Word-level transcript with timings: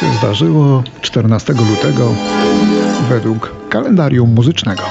się 0.00 0.12
zdarzyło 0.18 0.82
14 1.00 1.52
lutego 1.52 2.14
według 3.08 3.54
kalendarium 3.68 4.34
muzycznego. 4.34 4.82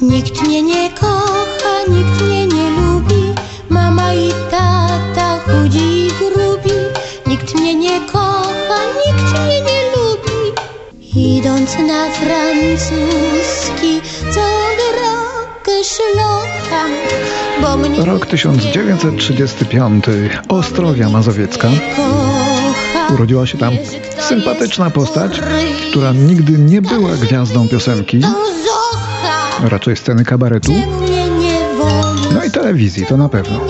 Nikt 0.00 0.42
mnie 0.42 0.62
nie 0.62 0.90
kocha, 0.90 1.74
nikt 1.88 2.22
mnie 2.22 2.46
nie 2.46 2.70
lubi, 2.70 3.34
mama 3.68 4.14
i 4.14 4.32
tata 4.50 5.38
chudzi 5.38 6.06
i 6.06 6.08
grubi. 6.08 6.76
Nikt 7.26 7.54
mnie 7.54 7.74
nie 7.74 8.00
kocha, 8.00 8.80
nikt 9.06 9.32
mnie 9.32 9.60
nie 9.60 9.82
lubi. 9.96 10.52
Idąc 11.36 11.78
na 11.78 12.10
francuski, 12.10 14.00
co 14.34 14.40
drogę 14.92 15.84
mnie 15.84 16.51
Rok 18.04 18.26
1935. 18.26 20.04
Ostrowia 20.48 21.08
Mazowiecka. 21.08 21.68
Urodziła 23.14 23.46
się 23.46 23.58
tam 23.58 23.72
sympatyczna 24.18 24.90
postać, 24.90 25.40
która 25.90 26.12
nigdy 26.12 26.52
nie 26.52 26.82
była 26.82 27.10
gwiazdą 27.10 27.68
piosenki, 27.68 28.20
raczej 29.62 29.96
sceny 29.96 30.24
kabaretu, 30.24 30.72
no 32.34 32.44
i 32.44 32.50
telewizji, 32.50 33.06
to 33.06 33.16
na 33.16 33.28
pewno. 33.28 33.60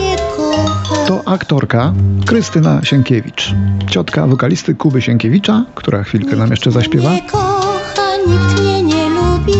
To 1.07 1.23
aktorka 1.27 1.93
Krystyna 2.27 2.80
Sienkiewicz, 2.84 3.55
ciotka 3.91 4.27
wokalisty 4.27 4.74
Kuby 4.74 5.02
Sienkiewicza, 5.02 5.65
która 5.74 6.05
chwilkę 6.05 6.37
nam 6.37 6.51
jeszcze 6.51 6.71
zaśpiewa. 6.71 7.10
Nie 7.10 7.23
kocha, 7.23 8.16
nikt 8.29 8.60
mnie 8.60 8.82
nie 8.82 9.09
lubi. 9.09 9.55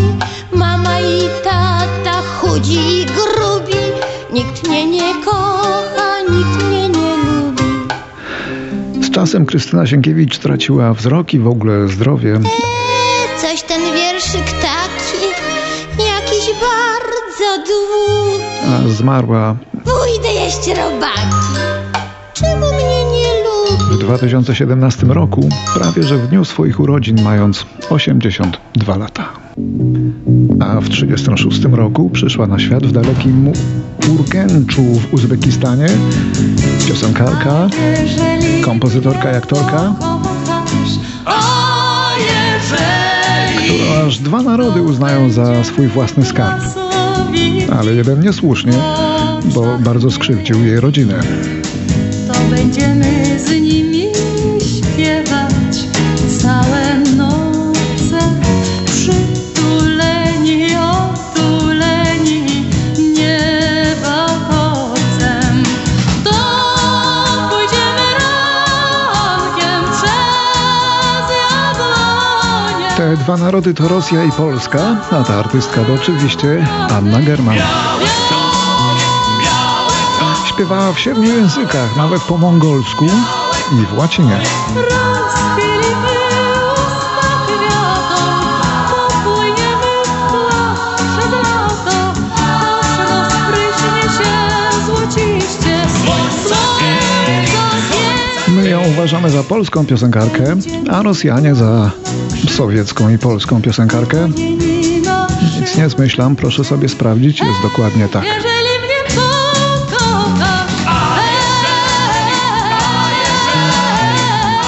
Mama 0.53 1.01
i 1.01 1.23
tata 1.45 2.23
chudzi. 2.41 3.02
Nikt 4.33 4.69
mnie 4.69 4.87
nie 4.87 5.15
kocha, 5.25 6.21
nikt 6.21 6.65
mnie 6.65 6.89
nie 6.89 7.17
lubi. 7.17 7.63
Z 9.07 9.11
czasem 9.11 9.47
Krystyna 9.47 9.87
Sienkiewicz 9.87 10.39
traciła 10.39 10.95
wzrok 10.95 11.35
i 11.35 11.39
w 11.39 11.49
ogóle 11.49 11.89
zdrowie. 11.89 12.35
E, 12.35 13.41
coś 13.41 13.63
ten 13.63 13.81
wierszyk 13.95 14.45
taki, 14.45 15.27
jakiś 15.99 16.47
bardzo 16.61 17.65
długi. 17.69 18.45
a 18.87 18.89
zmarła 18.89 19.57
Pójdę 19.85 20.33
jeść 20.33 20.69
robaki. 20.69 21.72
2017 24.03 25.07
roku, 25.07 25.49
prawie 25.75 26.03
że 26.03 26.19
w 26.19 26.29
dniu 26.29 26.45
swoich 26.45 26.81
urodzin, 26.81 27.23
mając 27.23 27.67
82 27.91 28.97
lata. 28.97 29.29
A 30.61 30.81
w 30.81 30.89
1936 30.89 31.65
roku 31.65 32.11
przyszła 32.11 32.47
na 32.47 32.59
świat 32.59 32.87
w 32.87 32.93
dalekim 32.93 33.53
Urgenczu 34.11 34.83
w 34.83 35.15
Uzbekistanie 35.15 35.87
piosenkarka, 36.89 37.69
kompozytorka 38.65 39.33
i 39.33 39.37
aktorka, 39.37 39.95
którą 43.65 44.07
aż 44.07 44.19
dwa 44.19 44.43
narody 44.43 44.83
uznają 44.83 45.31
za 45.31 45.65
swój 45.65 45.87
własny 45.87 46.25
skarb. 46.25 46.65
Ale 47.79 47.95
jeden 47.95 48.21
niesłusznie, 48.21 48.73
bo 49.55 49.79
bardzo 49.79 50.11
skrzywdził 50.11 50.65
jej 50.65 50.81
rodzinę. 50.81 51.21
to 52.29 52.35
będziemy 52.51 53.22
dwa 73.23 73.37
narody 73.37 73.75
to 73.75 73.89
Rosja 73.89 74.25
i 74.25 74.33
Polska, 74.33 74.97
a 75.11 75.25
ta 75.25 75.35
artystka 75.35 75.85
to 75.85 75.95
oczywiście 75.95 76.67
Anna 76.91 77.23
German. 77.23 77.57
Śpiewała 80.47 80.93
w 80.93 81.01
siedmiu 81.01 81.37
językach, 81.37 81.97
nawet 81.97 82.23
po 82.23 82.39
mongolsku 82.39 83.05
i 83.73 83.87
w 83.87 83.99
łacinie. 83.99 84.41
Ją 98.73 98.89
uważamy 98.89 99.31
za 99.31 99.43
polską 99.43 99.87
piosenkarkę, 99.87 100.57
a 100.91 101.03
Rosjanie 101.03 101.55
za 101.55 101.91
sowiecką 102.49 103.11
i 103.11 103.19
polską 103.19 103.63
piosenkarkę. 103.63 104.29
Nic 105.61 105.77
nie 105.77 105.89
zmyślam, 105.89 106.37
proszę 106.37 106.65
sobie 106.65 106.89
sprawdzić, 106.89 107.41
jest 107.41 107.63
dokładnie 107.63 108.09
tak. 108.09 108.25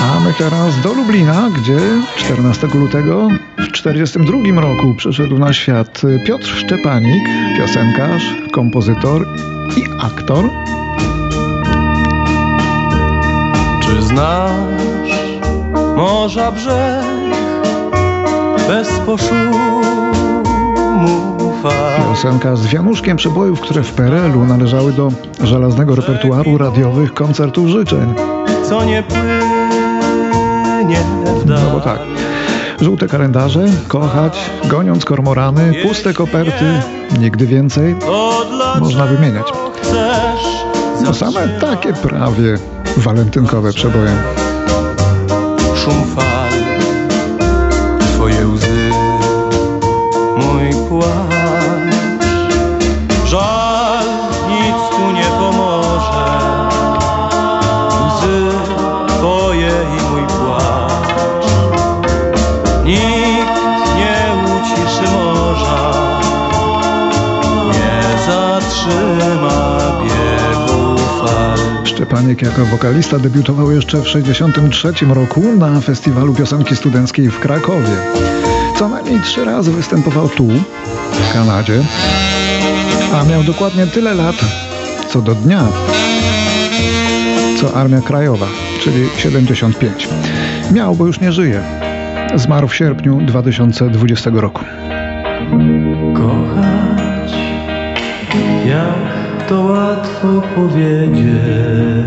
A 0.02 0.20
my 0.20 0.34
teraz 0.38 0.80
do 0.80 0.92
Lublina, 0.92 1.50
gdzie 1.58 1.78
14 2.16 2.66
lutego 2.66 3.28
w 3.58 3.72
1942 3.72 4.60
roku 4.60 4.94
przyszedł 4.94 5.38
na 5.38 5.52
świat 5.52 6.02
Piotr 6.26 6.46
Szczepanik, 6.46 7.22
piosenkarz, 7.56 8.22
kompozytor 8.52 9.26
i 9.76 9.84
aktor. 10.00 10.50
Znasz 14.14 15.40
morza 15.96 16.52
brzeg 16.52 17.04
bez 18.68 18.88
poszumu 19.06 19.82
fal? 21.62 22.00
Piosenka 22.08 22.56
z 22.56 22.66
wianuszkiem 22.66 23.16
przebojów, 23.16 23.60
które 23.60 23.82
w 23.82 23.92
PRL-u 23.92 24.44
należały 24.44 24.92
do 24.92 25.12
żelaznego 25.42 25.94
repertuaru 25.94 26.58
radiowych 26.58 27.14
koncertów 27.14 27.68
życzeń. 27.68 28.14
Co 28.68 28.84
nie 28.84 29.02
płynie 29.02 29.28
w 31.40 31.44
dal? 31.44 31.60
No 31.64 31.70
bo 31.72 31.80
tak. 31.80 31.98
Żółte 32.80 33.08
kalendarze, 33.08 33.66
kochać, 33.88 34.50
goniąc 34.64 35.04
kormorany, 35.04 35.72
puste 35.82 36.12
koperty, 36.12 36.64
nigdy 37.20 37.46
więcej. 37.46 37.96
Można 38.80 39.06
wymieniać. 39.06 39.46
No 41.04 41.14
same 41.14 41.48
takie 41.48 41.92
prawie 41.92 42.58
walentynkowe 42.96 43.72
przeboje. 43.72 44.16
szum 45.76 46.04
fal, 46.16 46.52
twoje 48.14 48.48
łzy, 48.48 48.90
mój 50.36 50.88
płacz. 50.88 51.33
Fal. 72.04 72.14
Szczepanik 72.14 72.42
jako 72.42 72.64
wokalista 72.64 73.18
debiutował 73.18 73.70
jeszcze 73.70 73.98
w 73.98 74.04
1963 74.04 75.06
roku 75.14 75.42
na 75.58 75.80
festiwalu 75.80 76.34
piosenki 76.34 76.76
studenckiej 76.76 77.30
w 77.30 77.40
Krakowie. 77.40 77.96
Co 78.78 78.88
najmniej 78.88 79.20
trzy 79.20 79.44
razy 79.44 79.72
występował 79.72 80.28
tu, 80.28 80.48
w 81.12 81.32
Kanadzie, 81.32 81.84
a 83.14 83.24
miał 83.24 83.42
dokładnie 83.42 83.86
tyle 83.86 84.14
lat, 84.14 84.36
co 85.08 85.22
do 85.22 85.34
dnia, 85.34 85.64
co 87.60 87.74
Armia 87.74 88.00
Krajowa, 88.00 88.46
czyli 88.80 89.08
75. 89.16 90.08
Miał, 90.72 90.94
bo 90.94 91.06
już 91.06 91.20
nie 91.20 91.32
żyje. 91.32 91.62
Zmarł 92.34 92.68
w 92.68 92.74
sierpniu 92.74 93.20
2020 93.20 94.30
roku. 94.34 94.64
Kochać, 96.14 97.32
jak 98.66 99.48
to 99.48 99.60
łatwo 99.60 100.42
powiedzieć. 100.54 102.03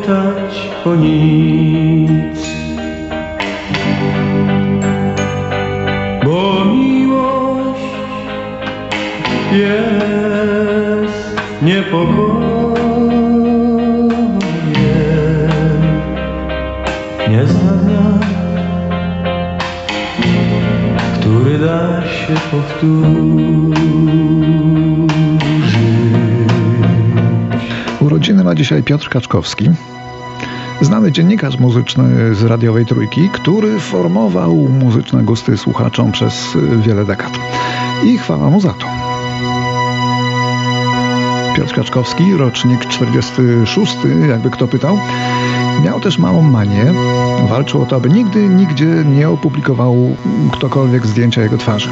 Pytać 0.00 0.70
o 0.84 0.94
nic. 0.94 2.50
Bo 6.24 6.64
miłość 6.64 7.84
jest 9.52 11.40
niepokojem. 11.62 12.70
Nie 17.30 17.46
zna 17.46 17.72
dnia, 17.72 18.18
który 21.20 21.58
da 21.58 22.02
się 22.02 22.34
się 22.50 22.90
Urodziny 28.30 28.44
ma 28.44 28.54
dzisiaj 28.54 28.82
Piotr 28.82 29.08
Kaczkowski, 29.08 29.70
znany 30.80 31.12
dziennikarz 31.12 31.58
muzyczny 31.58 32.34
z 32.34 32.42
radiowej 32.42 32.86
Trójki, 32.86 33.28
który 33.28 33.78
formował 33.78 34.54
muzyczne 34.54 35.22
gusty 35.22 35.58
słuchaczom 35.58 36.12
przez 36.12 36.56
wiele 36.86 37.04
dekad. 37.04 37.38
I 38.04 38.18
chwała 38.18 38.50
mu 38.50 38.60
za 38.60 38.72
to. 38.72 38.86
Piotr 41.56 41.74
Kaczkowski, 41.74 42.36
rocznik 42.36 42.86
46, 42.86 43.96
jakby 44.28 44.50
kto 44.50 44.68
pytał, 44.68 44.98
miał 45.84 46.00
też 46.00 46.18
małą 46.18 46.42
manię. 46.42 46.92
Walczył 47.48 47.82
o 47.82 47.86
to, 47.86 47.96
aby 47.96 48.08
nigdy, 48.08 48.48
nigdzie 48.48 49.04
nie 49.16 49.28
opublikował 49.28 49.96
ktokolwiek 50.52 51.06
zdjęcia 51.06 51.42
jego 51.42 51.58
twarzy. 51.58 51.88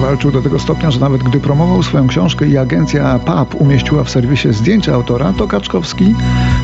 Walczył 0.00 0.30
do 0.30 0.42
tego 0.42 0.58
stopnia, 0.58 0.90
że 0.90 1.00
nawet 1.00 1.22
gdy 1.22 1.40
promował 1.40 1.82
swoją 1.82 2.06
książkę 2.06 2.46
i 2.46 2.58
agencja 2.58 3.18
PAP 3.18 3.54
umieściła 3.54 4.04
w 4.04 4.10
serwisie 4.10 4.52
zdjęcia 4.52 4.94
autora, 4.94 5.32
to 5.38 5.48
Kaczkowski, 5.48 6.14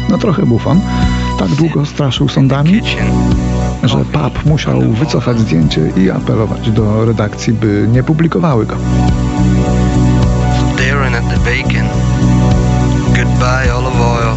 no 0.08 0.19
trochę 0.19 0.46
bufon, 0.46 0.81
tak 1.38 1.49
długo 1.49 1.87
straszył 1.87 2.29
sądami, 2.29 2.81
że 3.82 4.05
PAP 4.12 4.44
musiał 4.44 4.81
wycofać 4.81 5.40
zdjęcie 5.40 5.93
i 5.96 6.11
apelować 6.11 6.70
do 6.70 7.05
redakcji, 7.05 7.52
by 7.52 7.88
nie 7.93 8.02
publikowały 8.02 8.67
go. 8.67 8.76
staring 10.93 11.14
at 11.14 11.25
the 11.31 11.38
bacon. 11.44 11.87
Goodbye, 13.14 13.70
olive 13.70 14.00
oil. 14.12 14.35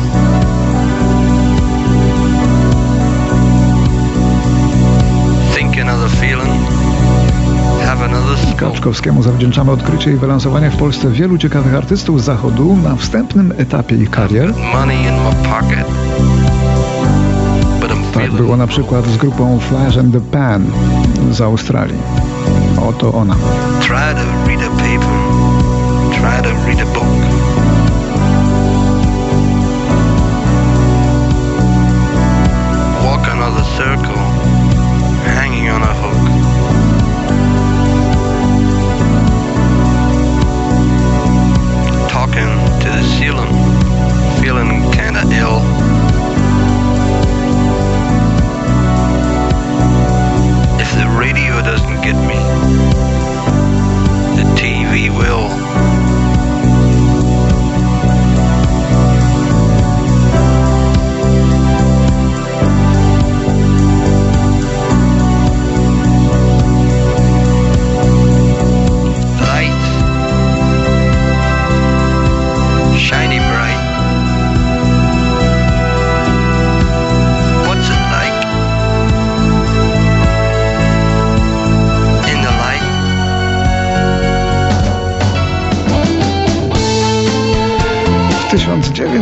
Thinking 5.53 5.89
of 5.89 6.00
the 6.00 6.18
feeling. 6.18 6.84
Kaczkowskiemu 8.57 9.23
zawdzięczamy 9.23 9.71
odkrycie 9.71 10.11
i 10.11 10.15
wylansowanie 10.15 10.71
w 10.71 10.77
Polsce 10.77 11.11
wielu 11.11 11.37
ciekawych 11.37 11.75
artystów 11.75 12.21
z 12.21 12.23
zachodu 12.23 12.77
na 12.83 12.95
wstępnym 12.95 13.53
etapie 13.57 13.95
ich 13.95 14.09
karier. 14.09 14.53
Money 14.73 14.95
in 14.95 15.13
my 15.13 15.49
pocket. 15.49 15.85
But 17.81 17.91
I'm 17.91 18.11
Tak 18.13 18.31
było 18.31 18.57
na 18.57 18.67
przykład 18.67 19.05
z 19.05 19.17
grupą 19.17 19.59
Flash 19.59 19.97
and 19.97 20.13
the 20.13 20.21
Pan 20.21 20.65
z 21.31 21.41
Australii. 21.41 21.97
Oto 22.89 23.13
ona. 23.13 23.35
Try 23.81 23.89
to 23.89 24.47
read 24.47 24.61
a 24.61 24.69
paper. 24.69 25.15
Try 26.11 26.49
to 26.49 26.65
read 26.67 26.79
a 26.81 26.85
book. 26.93 27.05
Walk 33.03 33.27
another 33.27 33.65
circle. 33.77 34.21
Hanging 35.35 35.69
on 35.69 35.83
a 35.83 35.93
hook. 35.93 36.44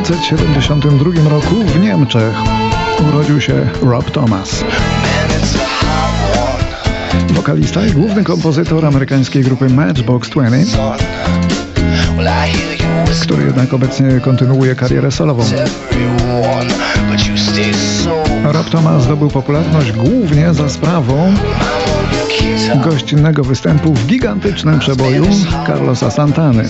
1972 0.03 1.29
roku 1.29 1.55
w 1.65 1.79
Niemczech 1.79 2.33
urodził 3.09 3.41
się 3.41 3.67
Rob 3.81 4.11
Thomas. 4.11 4.63
Wokalista 7.29 7.85
i 7.85 7.91
główny 7.91 8.23
kompozytor 8.23 8.85
amerykańskiej 8.85 9.43
grupy 9.43 9.69
Matchbox 9.69 10.29
20, 10.29 10.77
który 13.21 13.45
jednak 13.45 13.73
obecnie 13.73 14.19
kontynuuje 14.21 14.75
karierę 14.75 15.11
solową. 15.11 15.43
Rob 18.43 18.69
Thomas 18.69 19.03
zdobył 19.03 19.29
popularność 19.29 19.91
głównie 19.91 20.53
za 20.53 20.69
sprawą 20.69 21.33
gościnnego 22.83 23.43
występu 23.43 23.93
w 23.93 24.05
gigantycznym 24.05 24.79
przeboju 24.79 25.25
Carlosa 25.67 26.11
Santany, 26.11 26.63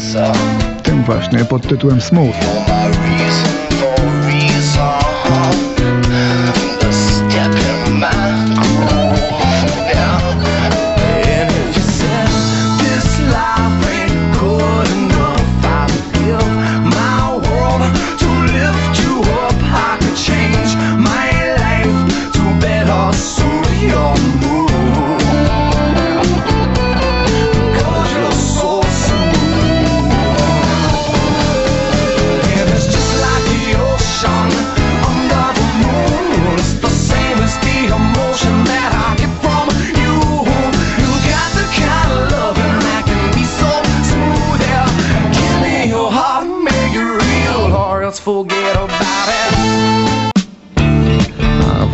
tym 0.84 1.04
właśnie 1.04 1.46
pod 1.46 1.68
tytułem 1.68 2.02
Smooth. 2.02 2.36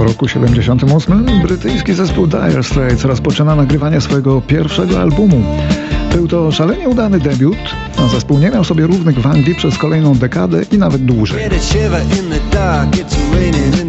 Roku 0.10 0.28
78 0.28 1.42
brytyjski 1.42 1.94
zespół 1.94 2.28
Dire 2.28 2.64
Straits 2.64 3.04
rozpoczyna 3.04 3.56
nagrywanie 3.56 4.02
swojego 4.02 4.42
pierwszego 4.42 5.02
albumu. 5.02 5.44
Był 6.14 6.28
to 6.28 6.52
szalenie 6.52 6.90
udany 6.90 7.20
debiut, 7.20 7.58
a 7.98 8.08
zespół 8.08 8.40
nie 8.40 8.50
miał 8.50 8.64
sobie 8.64 8.88
równych 8.88 9.20
w 9.20 9.28
Anglii 9.28 9.56
przez 9.56 9.78
kolejną 9.78 10.16
dekadę 10.16 10.62
i 10.72 10.78
nawet 10.78 11.06
dłużej. 11.06 11.44
Shiver 11.60 12.02
in 12.02 12.30
the 12.30 12.58
dark, 12.58 12.96
it's 12.96 13.16
raining 13.34 13.80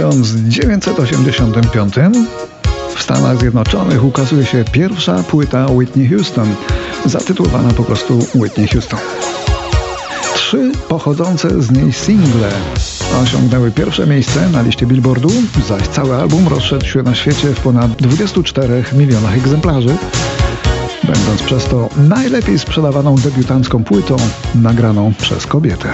1985 0.00 1.94
W 2.96 3.02
Stanach 3.02 3.38
Zjednoczonych 3.38 4.04
ukazuje 4.04 4.46
się 4.46 4.64
pierwsza 4.72 5.22
płyta 5.22 5.66
Whitney 5.66 6.08
Houston, 6.08 6.48
zatytułowana 7.06 7.72
po 7.72 7.84
prostu 7.84 8.18
Whitney 8.34 8.68
Houston. 8.68 8.98
Trzy 10.34 10.72
pochodzące 10.88 11.62
z 11.62 11.70
niej 11.70 11.92
single 11.92 12.50
osiągnęły 13.22 13.70
pierwsze 13.70 14.06
miejsce 14.06 14.48
na 14.48 14.62
liście 14.62 14.86
Billboardu, 14.86 15.30
zaś 15.68 15.88
cały 15.88 16.14
album 16.14 16.48
rozszedł 16.48 16.86
się 16.86 17.02
na 17.02 17.14
świecie 17.14 17.48
w 17.48 17.60
ponad 17.60 17.92
24 17.92 18.84
milionach 18.92 19.36
egzemplarzy, 19.36 19.96
będąc 21.04 21.42
przez 21.42 21.64
to 21.64 21.88
najlepiej 21.96 22.58
sprzedawaną 22.58 23.14
debiutancką 23.14 23.84
płytą 23.84 24.16
nagraną 24.54 25.12
przez 25.18 25.46
kobietę. 25.46 25.92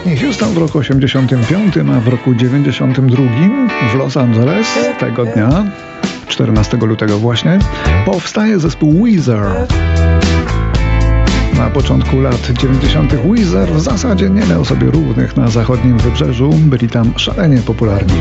Whitney 0.00 0.16
Houston 0.16 0.54
w 0.54 0.58
roku 0.58 0.78
85, 0.78 1.76
a 1.76 2.00
w 2.00 2.08
roku 2.08 2.34
92 2.34 3.22
w 3.92 3.94
Los 3.94 4.16
Angeles 4.16 4.78
tego 4.98 5.24
dnia, 5.24 5.64
14 6.28 6.76
lutego 6.76 7.18
właśnie, 7.18 7.58
powstaje 8.04 8.58
zespół 8.58 9.04
Weezer. 9.04 9.66
Na 11.56 11.70
początku 11.70 12.20
lat 12.20 12.50
90. 12.52 13.12
Weezer 13.24 13.68
w 13.68 13.80
zasadzie 13.80 14.30
nie 14.30 14.46
miał 14.46 14.64
sobie 14.64 14.90
równych 14.90 15.36
na 15.36 15.48
zachodnim 15.48 15.98
wybrzeżu, 15.98 16.50
byli 16.50 16.88
tam 16.88 17.12
szalenie 17.16 17.58
popularni. 17.58 18.14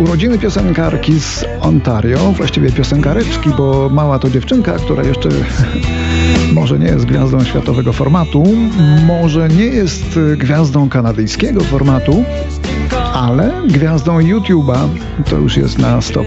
Urodziny 0.00 0.38
piosenkarki 0.38 1.20
z 1.20 1.44
Ontario, 1.60 2.18
właściwie 2.18 2.72
piosenkareczki, 2.72 3.50
bo 3.58 3.88
mała 3.88 4.18
to 4.18 4.30
dziewczynka, 4.30 4.72
która 4.72 5.02
jeszcze 5.02 5.28
może 6.52 6.78
nie 6.78 6.86
jest 6.86 7.04
gwiazdą 7.04 7.44
światowego 7.44 7.92
formatu, 7.92 8.44
może 9.06 9.48
nie 9.48 9.64
jest 9.64 10.18
gwiazdą 10.36 10.88
kanadyjskiego 10.88 11.60
formatu, 11.60 12.24
ale 13.14 13.52
gwiazdą 13.66 14.20
YouTube'a 14.20 14.88
to 15.30 15.36
już 15.36 15.56
jest 15.56 15.78
na 15.78 15.98
100%. 15.98 16.24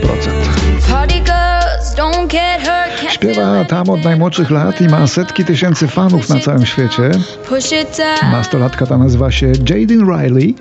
Śpiewa 3.23 3.65
tam 3.65 3.89
od 3.89 4.03
najmłodszych 4.03 4.51
lat 4.51 4.81
i 4.81 4.87
ma 4.87 5.07
setki 5.07 5.45
tysięcy 5.45 5.87
fanów 5.87 6.29
na 6.29 6.39
całym 6.39 6.65
świecie. 6.65 7.11
Nastolatka 8.31 8.85
ta 8.85 8.97
nazywa 8.97 9.31
się 9.31 9.47
Jaden 9.47 10.09
Riley. 10.09 10.55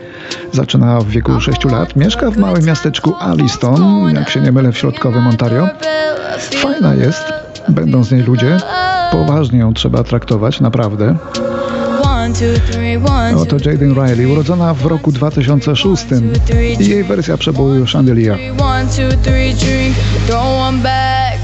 Zaczyna 0.53 1.01
w 1.01 1.09
wieku 1.09 1.41
6 1.41 1.65
lat. 1.65 1.97
Mieszka 1.97 2.31
w 2.31 2.37
małym 2.37 2.65
miasteczku 2.65 3.15
Alliston, 3.19 4.15
jak 4.15 4.31
się 4.31 4.41
nie 4.41 4.53
mylę, 4.53 4.73
w 4.73 4.79
środkowym 4.79 5.27
Ontario. 5.27 5.69
Fajna 6.39 6.95
jest, 6.95 7.23
będą 7.69 8.05
z 8.05 8.13
niej 8.13 8.23
ludzie. 8.23 8.59
Poważnie 9.13 9.59
ją 9.59 9.75
trzeba 9.75 10.05
traktować, 10.05 10.61
naprawdę. 10.61 11.17
Oto 13.37 13.57
Jaden 13.71 13.95
Riley, 13.95 14.27
urodzona 14.27 14.75
w 14.75 14.87
roku 14.87 15.13
2006 15.13 16.05
i 16.81 16.89
jej 16.89 17.05
wersja 17.05 17.37
przeboju 17.37 17.87
Chandelier. 17.93 18.39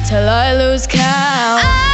Till 0.08 0.26
I 0.26 0.54
lose 0.54 0.86
count. 0.86 1.62
I'm 1.62 1.87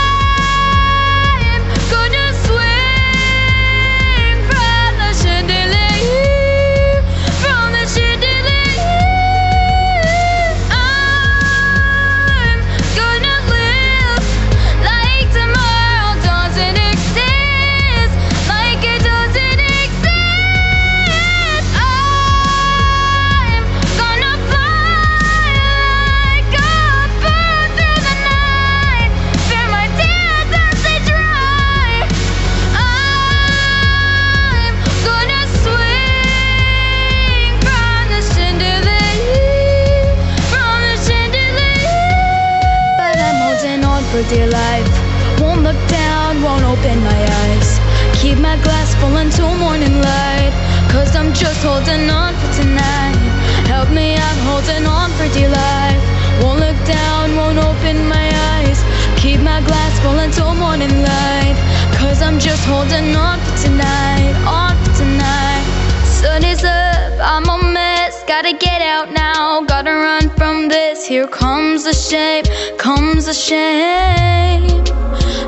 open 57.75 58.09
my 58.09 58.29
eyes. 58.55 58.79
Keep 59.21 59.41
my 59.41 59.61
glass 59.63 59.99
full 60.01 60.19
until 60.19 60.55
morning 60.55 60.95
light. 61.03 61.57
Cause 61.99 62.23
I'm 62.23 62.39
just 62.39 62.65
holding 62.67 63.15
on 63.17 63.39
for 63.41 63.57
tonight. 63.67 64.35
On 64.47 64.75
for 64.85 64.93
tonight. 65.03 65.65
Sun 66.05 66.45
is 66.45 66.65
up, 66.65 67.13
I'm 67.21 67.49
a 67.49 67.73
mess. 67.73 68.25
Gotta 68.27 68.53
get 68.53 68.81
out 68.83 69.13
now, 69.13 69.63
gotta 69.63 69.93
run 69.93 70.31
from 70.37 70.69
this. 70.69 71.07
Here 71.07 71.27
comes 71.27 71.85
the 71.85 71.95
shame, 71.95 72.45
comes 72.79 73.27
the 73.27 73.35
shame. 73.35 74.85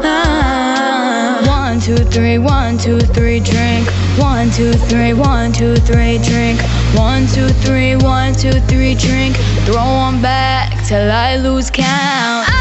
Ah. 0.03 1.43
One, 1.47 1.81
two, 1.81 1.97
three, 2.15 2.39
one, 2.39 2.79
two, 2.79 3.01
three, 3.01 3.41
drink. 3.41 3.89
One, 4.19 4.51
two, 4.51 4.73
three, 4.91 5.13
one, 5.13 5.53
two, 5.53 5.77
three, 5.77 6.19
drink. 6.19 6.61
One, 6.95 7.27
two, 7.29 7.49
three, 7.65 7.97
one, 7.97 8.33
two, 8.35 8.59
three, 8.71 8.95
drink. 8.95 9.37
Throw 9.67 9.89
'em 10.09 10.21
back 10.23 10.76
till 10.87 11.11
I 11.11 11.37
lose 11.37 11.69
count. 11.69 12.56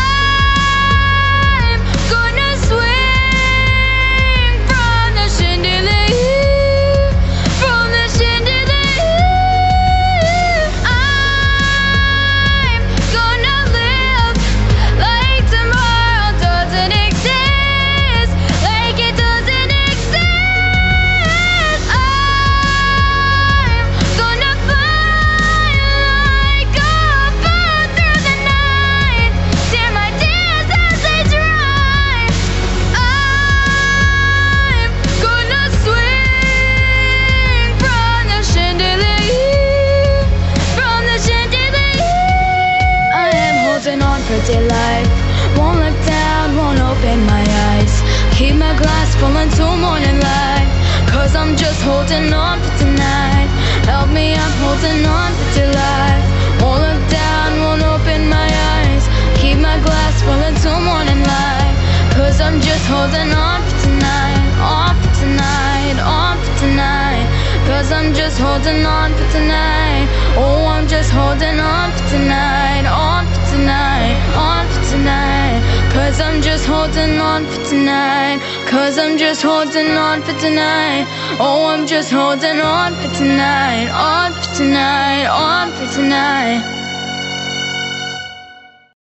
Cause 62.36 62.48
I'm 62.48 62.60
just 62.60 62.86
holding 62.88 63.32
on 63.32 63.62
for 63.64 63.80
tonight. 63.88 64.52
On 64.60 64.94
for 65.00 65.14
tonight, 65.24 65.96
on 66.04 66.36
for 66.44 66.60
tonight. 66.60 67.24
Cause 67.66 67.94
I'm 67.94 68.14
just 68.14 68.38
holding 68.38 68.86
on 68.86 69.14
for 69.14 69.32
tonight. 69.32 70.06
Oh, 70.36 70.68
I'm 70.68 70.86
just 70.86 71.12
holding 71.12 71.62
on 71.62 71.94
for 71.94 72.10
tonight. 72.10 72.84
On 72.92 73.26
for 73.26 73.56
tonight, 73.56 74.20
on 74.36 74.68
for 74.68 74.84
tonight. 74.92 75.64
Cause 75.94 76.20
I'm 76.20 76.42
just 76.42 76.66
holding 76.66 77.20
on 77.20 77.46
for 77.46 77.64
tonight. 77.70 78.42
Cause 78.68 78.98
I'm 78.98 79.18
just 79.18 79.42
holding 79.42 79.92
on 79.92 80.22
for 80.22 80.38
tonight. 80.38 81.08
Oh, 81.40 81.68
I'm 81.68 81.88
just 81.88 82.12
holding 82.12 82.60
on 82.60 82.96
for 82.96 83.16
tonight. 83.16 83.88
On 83.96 84.34
for 84.34 84.56
tonight, 84.56 85.28
on 85.28 85.72
for 85.72 85.88
tonight. 85.88 86.75